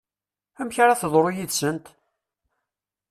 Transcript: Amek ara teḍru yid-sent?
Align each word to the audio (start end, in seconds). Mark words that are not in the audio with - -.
Amek 0.59 0.77
ara 0.83 0.99
teḍru 1.01 1.29
yid-sent? 1.35 1.85